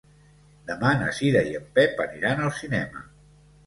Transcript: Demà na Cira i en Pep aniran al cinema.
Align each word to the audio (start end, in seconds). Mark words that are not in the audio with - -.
Demà 0.69 0.93
na 1.03 1.13
Cira 1.19 1.45
i 1.51 1.55
en 1.61 1.71
Pep 1.79 2.05
aniran 2.09 2.45
al 2.49 2.53
cinema. 2.65 3.09